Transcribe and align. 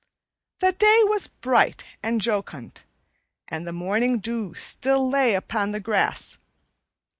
The 0.61 0.71
day 0.71 1.01
was 1.03 1.27
bright 1.27 1.83
and 2.01 2.19
jocund, 2.21 2.81
and 3.47 3.67
the 3.67 3.71
morning 3.71 4.17
dew 4.17 4.55
still 4.55 5.07
lay 5.07 5.35
upon 5.35 5.73
the 5.73 5.79
grass. 5.79 6.39